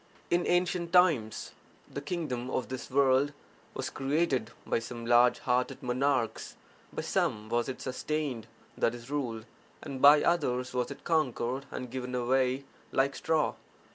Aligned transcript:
In 0.31 0.47
ancient 0.47 0.91
times 0.91 1.51
(the 1.87 2.01
kingdom 2.01 2.49
of) 2.49 2.69
this 2.69 2.89
world 2.89 3.33
was 3.75 3.91
created 3.91 4.49
by 4.65 4.79
some 4.79 5.05
large 5.05 5.37
hearted 5.37 5.83
monarchs; 5.83 6.55
by 6.91 7.03
some 7.03 7.49
was 7.49 7.69
it 7.69 7.81
sustained 7.81 8.47
(i.e., 8.83 8.97
ruled) 9.07 9.45
and 9.83 10.01
by 10.01 10.23
others 10.23 10.73
was 10.73 10.89
it 10.89 11.03
conquered 11.03 11.67
and 11.69 11.91
given 11.91 12.15
away 12.15 12.63
like 12.91 13.15
straw. 13.15 13.53